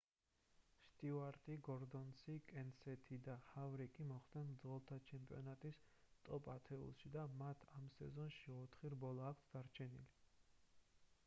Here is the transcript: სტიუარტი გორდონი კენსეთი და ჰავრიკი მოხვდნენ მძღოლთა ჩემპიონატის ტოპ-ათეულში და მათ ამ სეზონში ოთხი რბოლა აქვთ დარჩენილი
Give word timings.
სტიუარტი 0.91 1.57
გორდონი 1.67 2.37
კენსეთი 2.53 3.19
და 3.27 3.35
ჰავრიკი 3.49 4.07
მოხვდნენ 4.13 4.49
მძღოლთა 4.55 4.99
ჩემპიონატის 5.11 5.81
ტოპ-ათეულში 6.31 7.13
და 7.19 7.29
მათ 7.45 7.69
ამ 7.83 7.93
სეზონში 7.99 8.59
ოთხი 8.65 8.95
რბოლა 8.97 9.31
აქვთ 9.35 9.49
დარჩენილი 9.55 10.13